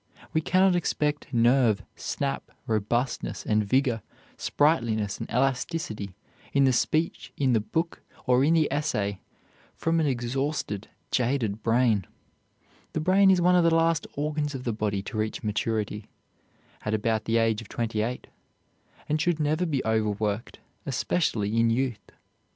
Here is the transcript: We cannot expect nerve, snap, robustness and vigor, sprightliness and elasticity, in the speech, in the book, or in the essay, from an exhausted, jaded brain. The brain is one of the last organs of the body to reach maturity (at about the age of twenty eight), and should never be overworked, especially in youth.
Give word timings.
We 0.33 0.41
cannot 0.41 0.75
expect 0.75 1.31
nerve, 1.31 1.83
snap, 1.95 2.49
robustness 2.65 3.45
and 3.45 3.63
vigor, 3.63 4.01
sprightliness 4.35 5.19
and 5.19 5.29
elasticity, 5.29 6.15
in 6.53 6.63
the 6.63 6.73
speech, 6.73 7.31
in 7.37 7.53
the 7.53 7.59
book, 7.59 8.01
or 8.25 8.43
in 8.43 8.55
the 8.55 8.67
essay, 8.73 9.21
from 9.75 9.99
an 9.99 10.07
exhausted, 10.07 10.87
jaded 11.11 11.61
brain. 11.61 12.07
The 12.93 12.99
brain 12.99 13.29
is 13.29 13.41
one 13.41 13.55
of 13.55 13.63
the 13.63 13.75
last 13.75 14.07
organs 14.15 14.55
of 14.55 14.63
the 14.63 14.73
body 14.73 15.03
to 15.03 15.17
reach 15.17 15.43
maturity 15.43 16.07
(at 16.81 16.95
about 16.95 17.25
the 17.25 17.37
age 17.37 17.61
of 17.61 17.69
twenty 17.69 18.01
eight), 18.01 18.25
and 19.07 19.21
should 19.21 19.39
never 19.39 19.67
be 19.67 19.85
overworked, 19.85 20.57
especially 20.87 21.55
in 21.55 21.69
youth. 21.69 22.09